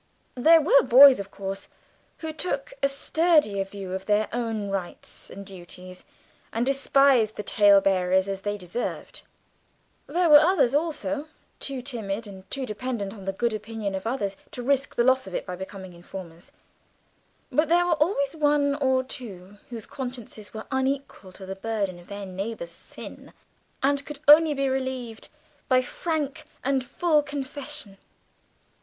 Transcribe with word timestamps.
There 0.33 0.61
were 0.61 0.81
boys, 0.81 1.19
of 1.19 1.29
course, 1.29 1.67
who 2.17 2.33
took 2.33 2.73
a 2.81 2.89
sturdier 2.89 3.63
view 3.63 3.93
of 3.93 4.07
their 4.07 4.29
own 4.33 4.67
rights 4.71 5.29
and 5.29 5.45
duties, 5.45 6.05
and 6.51 6.65
despised 6.65 7.35
the 7.35 7.43
talebearers 7.43 8.27
as 8.27 8.41
they 8.41 8.57
deserved; 8.57 9.21
there 10.07 10.27
were 10.27 10.39
others, 10.39 10.73
also, 10.73 11.27
too 11.59 11.83
timid 11.83 12.25
and 12.25 12.49
too 12.49 12.65
dependent 12.65 13.13
on 13.13 13.25
the 13.25 13.31
good 13.31 13.53
opinion 13.53 13.93
of 13.93 14.07
others 14.07 14.35
to 14.49 14.63
risk 14.63 14.95
the 14.95 15.03
loss 15.03 15.27
of 15.27 15.35
it 15.35 15.45
by 15.45 15.55
becoming 15.55 15.93
informers; 15.93 16.51
but 17.51 17.69
there 17.69 17.85
were 17.85 17.93
always 18.01 18.35
one 18.35 18.73
or 18.73 19.03
two 19.03 19.59
whose 19.69 19.85
consciences 19.85 20.51
were 20.51 20.65
unequal 20.71 21.31
to 21.33 21.45
the 21.45 21.55
burden 21.55 21.99
of 21.99 22.07
their 22.07 22.25
neighbour's 22.25 22.71
sin, 22.71 23.31
and 23.83 24.03
could 24.03 24.17
only 24.27 24.55
be 24.55 24.67
relieved 24.67 25.29
by 25.69 25.79
frank 25.83 26.47
and 26.63 26.83
full 26.83 27.21
confession. 27.21 27.99